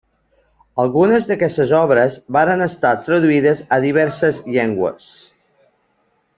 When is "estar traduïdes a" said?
2.67-3.81